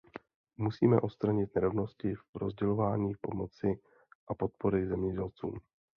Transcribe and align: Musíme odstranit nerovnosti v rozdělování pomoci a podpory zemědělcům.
Musíme 0.57 1.01
odstranit 1.01 1.55
nerovnosti 1.55 2.13
v 2.15 2.35
rozdělování 2.35 3.13
pomoci 3.21 3.79
a 4.27 4.33
podpory 4.35 4.87
zemědělcům. 4.87 5.53